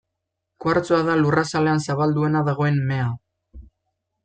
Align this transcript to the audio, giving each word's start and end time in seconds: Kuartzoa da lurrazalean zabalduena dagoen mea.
Kuartzoa 0.63 1.01
da 1.09 1.17
lurrazalean 1.19 1.85
zabalduena 1.87 2.43
dagoen 2.51 2.83
mea. 2.91 3.07